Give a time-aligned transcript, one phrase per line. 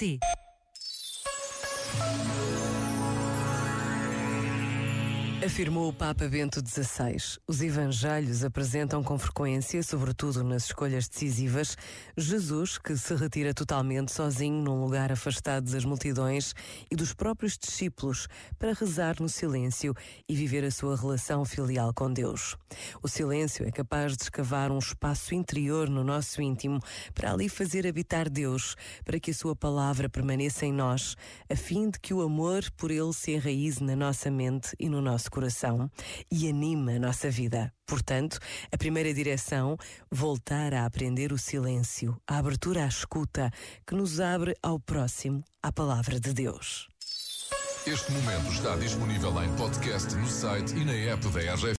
[0.00, 0.39] santé.
[5.42, 7.38] Afirmou o Papa Bento XVI.
[7.48, 11.78] Os evangelhos apresentam com frequência, sobretudo nas escolhas decisivas,
[12.14, 16.54] Jesus que se retira totalmente sozinho num lugar afastado das multidões
[16.90, 19.94] e dos próprios discípulos para rezar no silêncio
[20.28, 22.54] e viver a sua relação filial com Deus.
[23.02, 26.80] O silêncio é capaz de escavar um espaço interior no nosso íntimo
[27.14, 28.76] para ali fazer habitar Deus,
[29.06, 31.16] para que a sua palavra permaneça em nós,
[31.48, 35.00] a fim de que o amor por ele se enraize na nossa mente e no
[35.30, 35.90] coração
[36.30, 37.72] e anima a nossa vida.
[37.86, 38.38] Portanto,
[38.70, 39.76] a primeira direção,
[40.10, 43.50] voltar a aprender o silêncio, a abertura à escuta,
[43.86, 46.90] que nos abre ao próximo, à palavra de Deus.
[47.86, 51.66] Este momento está disponível em podcast no site e na app da RGF.